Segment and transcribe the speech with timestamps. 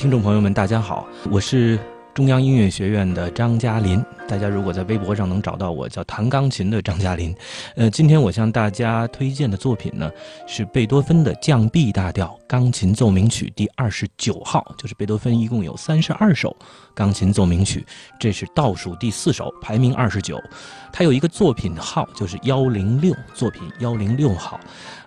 [0.00, 1.78] 听众朋友们，大家好，我是
[2.14, 4.02] 中央音乐学院的张嘉林。
[4.26, 7.36] 大家如果在微博上能找到我，叫弹钢琴的张嘉林。
[7.76, 10.10] 呃，今天我向大家推荐的作品呢，
[10.46, 16.56] 是贝多芬的降 B 大调钢琴奏鸣曲第二十九号，就是贝多芬一共有三十二首
[16.94, 17.84] 钢琴奏鸣曲，
[18.18, 20.42] 这是倒数第四首，排名二十九。
[20.90, 24.58] 它有一个作品号，就是幺零六作品幺零六号。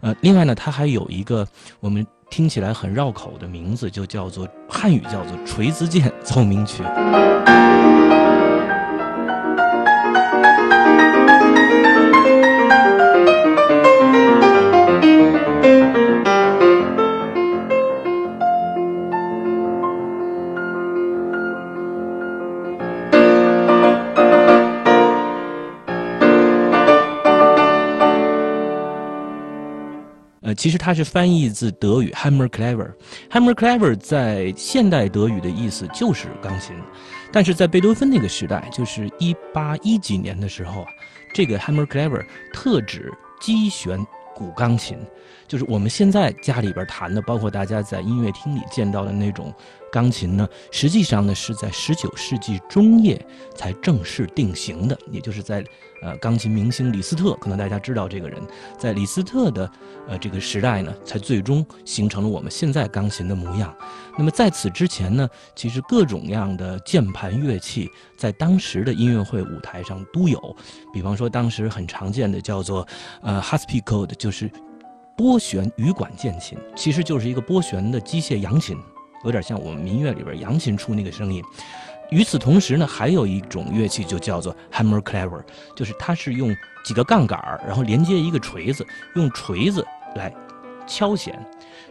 [0.01, 1.47] 呃，另外呢，它还有一个
[1.79, 2.05] 我们。
[2.29, 6.83] 听起来很绕口的名字，就叫做汉语叫做锤子剑奏鸣曲。
[30.63, 36.73] 其实它是翻译自德语 Hammer Clever，Hammer Clever 在现代德语的意思就是钢琴，
[37.33, 40.87] 但是在贝多芬那个时代，就是一八一几年的时候啊，
[41.33, 44.97] 这个 Hammer Clever 特指击弦古钢琴，
[45.49, 49.53] 就是我们现在家里边弹的，包括大家在音乐厅里见到的那种
[49.91, 53.21] 钢琴呢，实际上呢是在十九世纪中叶
[53.53, 55.61] 才正式定型的，也就是在
[56.03, 58.41] 呃钢琴明星李斯特，可能大家知道这个人，
[58.77, 59.71] 在李斯特的
[60.07, 63.73] 呃这个时代呢，才最终形成了我们现在钢琴的模样。
[64.17, 70.55] 那么在此之前呢，其实各种各样的键盘乐器在当时的音乐会舞台上都有，
[70.93, 72.87] 比方说当时很常见的叫做
[73.21, 74.13] 呃 harpsichord。
[74.17, 74.49] 就是
[75.17, 78.77] 拨弦羽管键琴，其实就是一个拨弦的机械扬琴，
[79.25, 81.43] 有点像我们民乐里边扬琴出那个声音。
[82.13, 85.41] 与此同时呢，还有一种乐器就叫做 hammer clever，
[85.75, 89.83] 就是它是用几个杠杆，然后连接一个锤子，用锤子
[90.15, 90.31] 来
[90.87, 91.39] 敲弦，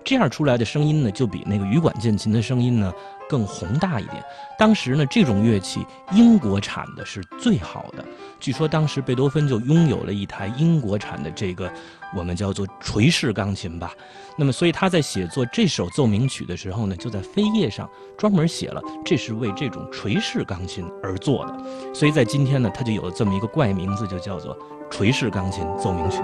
[0.05, 2.93] 这样出来的声音呢，就比那个羽管键琴的声音呢。
[3.29, 4.23] 更宏大一点。
[4.59, 8.05] 当时呢，这种乐器英国产的是最好的。
[8.39, 11.73] 据说当时贝多芬就拥有了一台英国产的这个
[12.15, 13.91] 我们叫做锤式钢琴吧。
[14.37, 21.57] 那么，所以他在写作这首奏鸣曲的时候呢，就在扉页上专门写了这是为这种锤式钢琴而做的。
[21.95, 24.55] 所以在今天呢，他就有了这么一个怪名字，就叫做
[24.91, 26.19] 锤式钢琴奏鸣曲。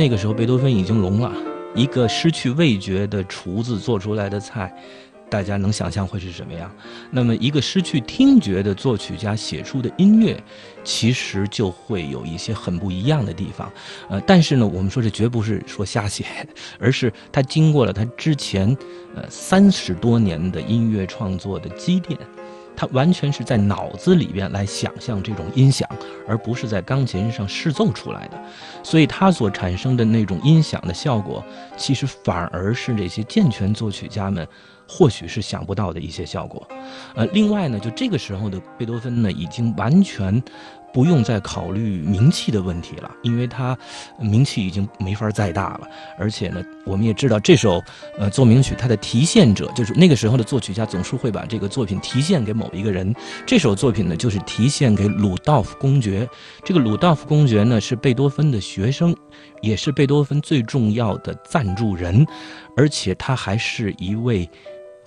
[0.00, 1.30] 那个时候贝多芬已经聋了，
[1.74, 4.74] 一个失去味觉的厨子做出来的菜，
[5.28, 6.74] 大家能想象会是什么样？
[7.10, 10.42] 那么一个失去听觉的作曲家写出的音乐，
[10.82, 13.70] 其实就会有一些很不一样的地方。
[14.08, 16.24] 呃，但是呢，我们说这绝不是说瞎写，
[16.78, 18.74] 而是他经过了他之前
[19.14, 22.18] 呃三十多年的音乐创作的积淀。
[22.76, 25.88] 他完全是在脑子里边来想象这种音响，
[26.26, 28.40] 而不是在钢琴上试奏出来的，
[28.82, 31.44] 所以他所产生的那种音响的效果，
[31.76, 34.46] 其实反而是这些健全作曲家们
[34.88, 36.66] 或许是想不到的一些效果。
[37.14, 40.42] 呃，另外呢，就这个时候的贝多芬呢，已经完全。
[40.92, 43.76] 不用再考虑名气的问题了，因为他
[44.18, 45.88] 名气已经没法再大了。
[46.18, 47.82] 而且呢，我们也知道这首
[48.18, 53.14] 呃奏鸣曲，它的提献者就是那个时候的作曲家，总是会把这个作品提献给某一个人。
[53.46, 56.28] 这首作品呢，就是提献给鲁道夫公爵。
[56.64, 59.14] 这个鲁道夫公爵呢，是贝多芬的学生，
[59.62, 62.26] 也是贝多芬最重要的赞助人，
[62.76, 64.48] 而且他还是一位。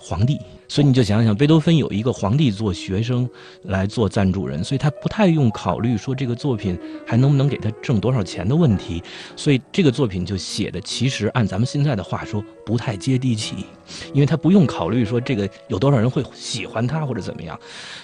[0.06, 3.26] 皇帝，所以你就想想，贝多芬有一个皇帝做学生
[3.62, 9.02] 来做赞助人，所以他不太用考虑说这个作品还能不能给他挣多少钱的问题，
[9.34, 13.64] 所以这个作品就写的其实按咱们现在的话说不太接地气，
[14.12, 17.58] 因为他不用考虑说这个有多少人会喜欢他或者怎么样，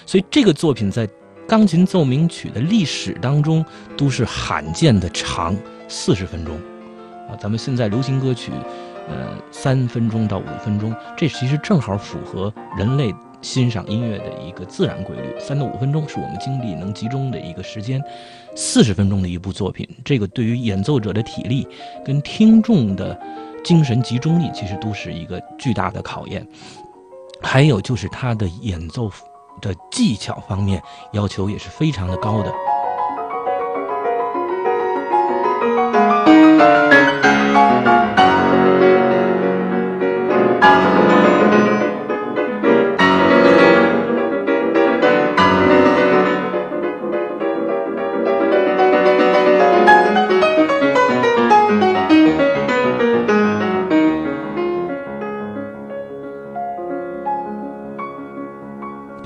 [0.07, 1.07] 所以这个作品在
[1.47, 3.63] 钢琴奏鸣曲的历史当中
[3.95, 5.55] 都是罕见的长，
[5.87, 6.55] 四十分钟，
[7.29, 8.51] 啊，咱们现在流行歌曲。
[9.11, 15.37] 呃，三分钟到五分钟，这其实正好符合人类欣赏音乐的一个自然规律。
[15.37, 18.01] 三到五分钟是我们精力能集中的一个时间，
[18.55, 21.67] 四十分钟的一部作品，这个对于演奏者的体力
[22.05, 23.19] 跟听众的
[23.65, 26.47] 精神集中力，其实都是一个巨大的考验。
[27.41, 29.11] 还有就是他的演奏
[29.59, 30.81] 的技巧方面
[31.11, 32.53] 要求也是非常的高的。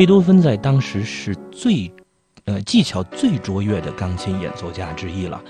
[0.05, 1.91] 贝多芬在当时是最，
[2.43, 5.43] 呃，技巧最卓越的钢琴演奏家之一了。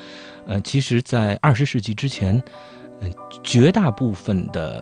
[0.48, 2.42] 呃，其实，在二十世纪之前，
[3.02, 3.14] 嗯，
[3.44, 4.82] 绝大部分的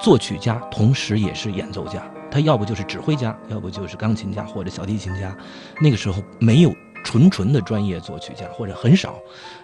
[0.00, 5.32] 作曲家同时也是演奏家，他要不就是指挥家，要不就是钢琴家或者小提琴家。
[5.80, 6.74] 那个时候没有
[7.04, 9.14] 纯纯的专业作曲家，或者很少。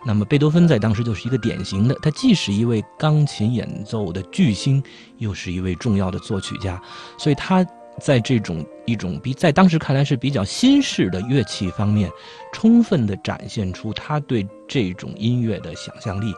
[0.07, 4.81] 那么贝多芬在当时就是一个典型的，他既是一位钢琴演奏的巨星，
[5.17, 6.81] 又是一位重要的作曲家，
[7.19, 7.67] 所以他。
[8.01, 12.11] 在这种一种比在当时看来是比较新式的乐器方面，
[12.53, 16.33] 充分的展现出他对这种音乐的想象力。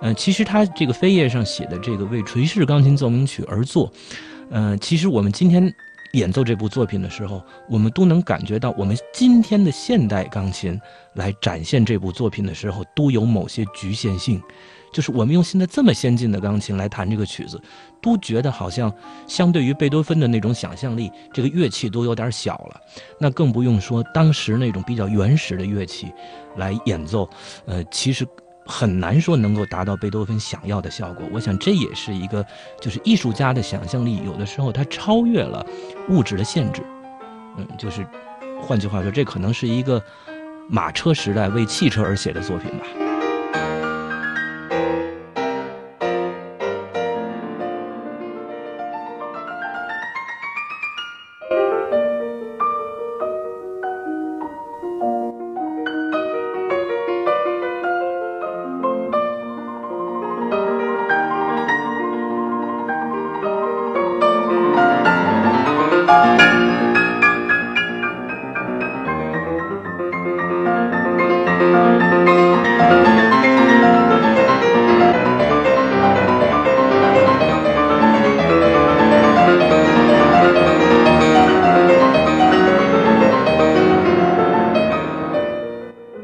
[0.00, 3.92] 嗯，其实他这个扉页上写的这个为垂式钢琴奏鸣曲而作，
[4.50, 5.72] 嗯，其实我们今天
[6.12, 10.80] 演奏这部作品的时候，我们都能感觉到，我们今天的现代钢琴
[11.14, 14.40] 来展现这部作品的时候，都有某些局限性。
[14.92, 17.60] 就是我们用现在这么先进的钢琴来弹这个曲子，
[18.00, 18.92] 都觉得好像
[19.26, 22.80] 相对于贝多芬的那种想象力，这个乐器都有点小了。
[23.18, 26.10] 那更不用说当时那种比较原始的乐器
[26.56, 27.28] 来演奏，
[27.66, 28.26] 呃，其实
[28.66, 31.26] 很难说能够达到贝多芬想要的效果。
[31.32, 32.44] 我想这也是一个，
[32.80, 35.64] 就是艺术家的想象力有的时候它超越了
[36.08, 36.82] 物质的限制。
[37.56, 38.06] 嗯，就是
[38.60, 40.02] 换句话说，这可能是一个
[40.68, 43.07] 马车时代为汽车而写的作品吧。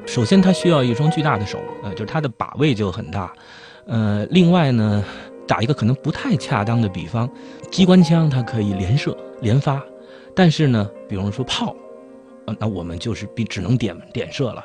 [0.07, 3.31] 首先，他需要一双巨大的手，呃，就是他的把位就很大，
[3.87, 5.05] 呃，另外呢，
[5.47, 7.29] 打一个可能不太恰当的比方，
[7.71, 9.83] 机关枪它可以连射连发，
[10.35, 11.75] 但是呢，比如说炮，
[12.47, 14.65] 呃，那我们就是必只能点点射了，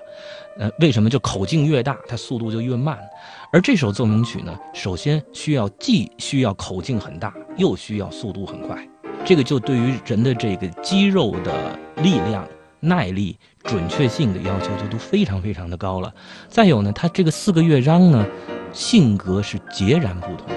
[0.58, 1.10] 呃，为什么？
[1.10, 2.98] 就口径越大，它速度就越慢，
[3.52, 8.88] 而这首奏鸣曲呢，首先需要既需要口径很大，又需要速度很快，
[9.26, 12.48] 这个就对于人的这个肌肉的力量。
[12.82, 16.14] 耐力、准确性的要求就都非常非常的高了。
[16.48, 18.26] 再有呢，它这个四个乐章呢，
[18.72, 20.48] 性格是截然不同，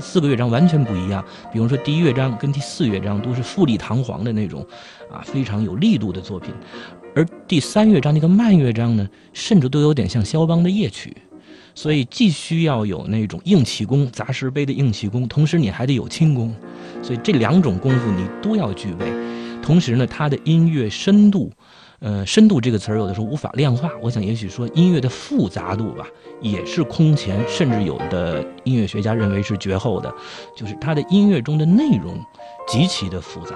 [0.00, 1.24] 四个乐章完全不一样。
[1.52, 4.66] 比如说第一乐章跟第四乐章都是富丽堂皇的那种，
[5.12, 6.52] 啊，非常有力度的作品，
[7.14, 11.16] 而第三乐章那个慢乐章呢，甚至都有点像肖邦的夜曲。
[11.74, 16.54] 所以既需要有那种硬气功、砸石碑的硬气功，同时你还得有轻功，
[17.00, 19.06] 所以这两种功夫你都要具备。
[19.62, 21.52] 同时呢，它的音乐深度。
[22.00, 23.90] 呃，深度这个词儿有的时候无法量化。
[24.00, 26.06] 我想，也许说音乐的复杂度吧，
[26.40, 30.10] 也是空前，甚至有的音乐学家认为是绝后的，
[30.56, 32.18] 就是它的音乐中的内容
[32.66, 33.54] 极其的复杂。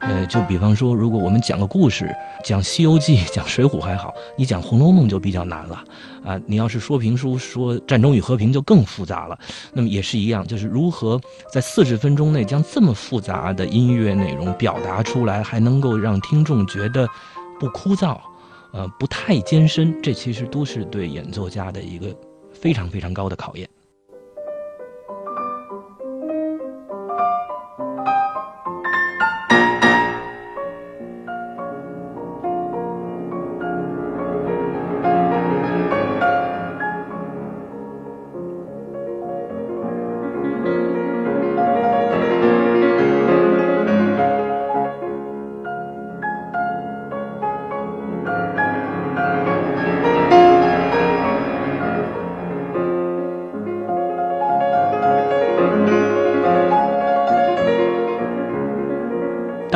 [0.00, 2.14] 呃，就比方说，如果我们讲个故事，
[2.44, 5.82] 讲《西游记》、讲《水浒》还好，你讲《红楼梦》就比较难了
[6.22, 6.38] 啊。
[6.46, 9.38] 你要是说评书、说战争与和平就更复杂了。
[9.72, 11.18] 那么也是一样，就是如何
[11.50, 17.08] 在四十分钟内将这么复杂的音乐内容表达出来，还能够让听众觉得。
[17.58, 18.20] 不枯燥，
[18.72, 22.14] 呃，不太艰深，这其实都是对演奏家的一个
[22.52, 23.68] 非常非常高的考验。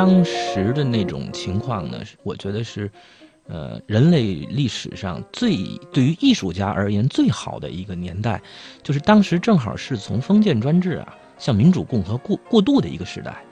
[0.02, 2.90] 当时的那种情况呢，我觉得是，
[3.46, 5.56] 呃，人类历史上最
[5.92, 8.42] 对于艺术家而言最好的一个年代，
[8.82, 13.44] 就是当时正好是从封建专制啊向民主共和过过渡的一个时代，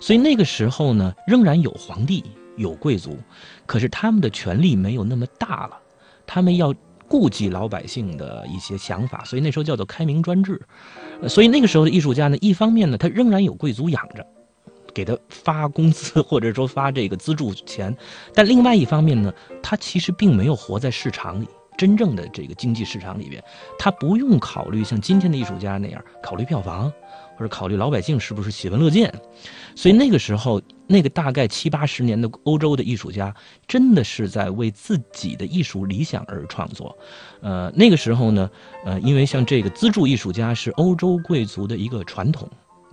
[0.00, 2.24] 所以那个时候呢，仍然有皇帝
[2.56, 3.18] 有贵族，
[3.66, 5.76] 可是他们的权力没有那么大了，
[6.26, 6.74] 他们要
[7.06, 10.58] 顾及老百姓的一些想法，所以那时候叫做开明专制，
[11.28, 14.26] 所以那个时候的艺术家呢，一方面呢，他仍然有贵族养着。
[14.98, 17.96] 给他发工资，或者说发这个资助钱，
[18.34, 23.40] 但另外一方面呢，他其实并没有活在市场里，真正的这个经济市场里边，
[23.78, 26.92] 他不用考虑像今天的艺术家那样考虑票房，
[27.36, 29.14] 或者考虑老百姓是不是喜闻乐见。
[29.76, 33.32] 所以那个时候，那个大概七八十年的欧洲的艺术家，
[33.68, 36.98] 真的是在为自己的艺术理想而创作。
[37.40, 38.50] 呃，那个时候呢，
[38.84, 42.50] 呃，因为像这个资助艺术家是欧洲贵族的一个传统。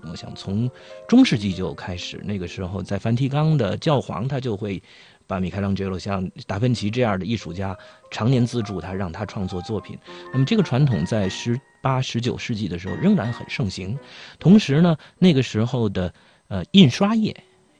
[0.09, 0.69] 我想从
[1.07, 4.81] 中世纪就开始，那个时候在梵蒂冈的教皇他就会
[5.27, 7.77] 把米开朗基罗像达芬奇这样的艺术家
[8.11, 9.97] 常年资助他，让他创作作品。
[10.31, 13.97] 那么这个传统在十八、十九世纪的时候仍然很盛行。
[14.39, 16.13] 同时呢，那个时候的
[16.47, 17.35] 呃印刷业。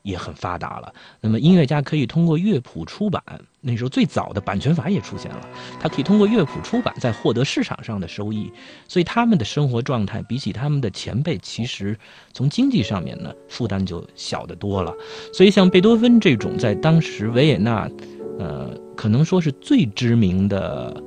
[0.06, 0.94] 也很发达了。
[1.20, 3.22] 那么音乐家可以通过乐谱出版，
[3.60, 5.42] 那时候最早的版权法也出现了，
[5.80, 8.52] 他可以通过乐谱出版再获得市场上的收益，
[8.88, 11.98] 所以他们的生活状态比起他们的前辈，其实
[12.32, 14.94] 从经济上面呢负担就小得多了。
[15.34, 17.90] 所以像贝多芬这种在当时维也纳，
[18.38, 21.04] 呃，可能说是最知名的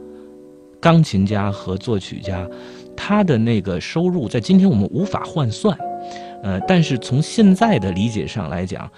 [0.81, 2.45] 钢琴家和作曲家，
[2.97, 5.79] 他的那个收入在今天我们无法换算。
[6.43, 8.91] 呃，但是从现在的理解上来讲，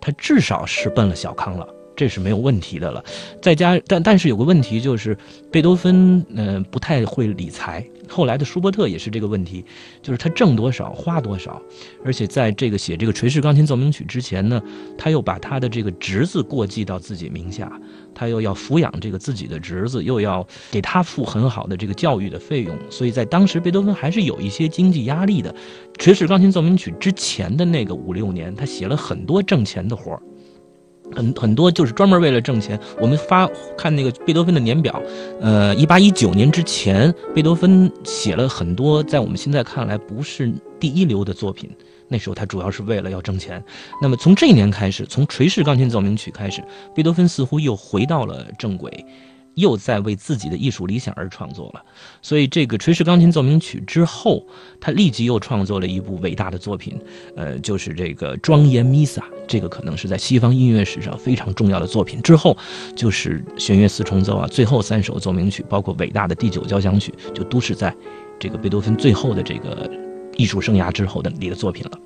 [0.00, 1.66] 他至少是奔了小康了，
[1.98, 3.04] 这是没有问题的了。
[3.42, 5.18] 再加，但但是有个问题就是，
[5.50, 7.84] 贝多芬嗯不太会理财。
[8.10, 9.62] 后来的舒伯特也是这个问题，
[10.00, 11.60] 就是他挣多少花多少，
[12.02, 14.62] 而且在这个写这个垂式钢琴奏鸣曲之前呢，
[14.96, 17.70] 他又把他的这个侄子过继到自己名下，
[18.14, 25.54] 他又要抚养这个自己的侄子，又要给他付很好的这个教育的费用，所以在当时贝多芬还是有一些经济压力的。
[25.98, 30.22] 垂式钢琴奏鸣曲之前的那个五六年，他写了很多挣钱的活儿。
[31.14, 32.78] 很很多就是专门为了挣钱。
[33.00, 35.02] 我们发看那个贝多芬的年表，
[35.40, 41.70] 呃，一八一九年之前，贝多芬写了很多在我们现在看来不是第一流的作品。
[42.10, 43.62] 那时候他主要是为了要挣钱。
[44.00, 46.62] 那么从这一年开始，从垂式钢琴奏鸣曲开始，
[46.94, 49.04] 贝多芬似乎又回到了正轨。
[49.54, 51.82] 又在为自己的艺术理想而创作了，
[52.22, 54.46] 所以这个垂石钢琴奏鸣曲之后，
[54.80, 56.96] 他立即又创作了一部伟大的作品，
[57.36, 62.22] 呃，就是这个庄严弥撒，这个可能是在西方音乐史上非常重要的作品。
[62.22, 62.56] 之后
[62.94, 67.94] 就是弦乐四重奏啊，最后三首奏鸣曲，包括伟大的第九交响曲，就都是在
[68.38, 69.90] 这个贝多芬最后的这个
[70.36, 71.98] 艺术生涯之后的里的作品了。